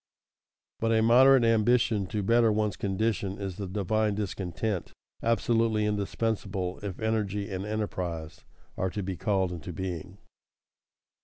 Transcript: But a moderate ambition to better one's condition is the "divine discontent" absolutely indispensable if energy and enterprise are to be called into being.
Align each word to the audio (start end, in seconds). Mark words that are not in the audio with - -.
But 0.79 0.91
a 0.93 1.03
moderate 1.03 1.43
ambition 1.43 2.07
to 2.07 2.23
better 2.23 2.51
one's 2.51 2.75
condition 2.75 3.37
is 3.37 3.57
the 3.57 3.67
"divine 3.67 4.15
discontent" 4.15 4.93
absolutely 5.21 5.85
indispensable 5.85 6.79
if 6.81 6.99
energy 6.99 7.51
and 7.51 7.67
enterprise 7.67 8.43
are 8.77 8.89
to 8.89 9.03
be 9.03 9.15
called 9.15 9.51
into 9.51 9.71
being. 9.71 10.17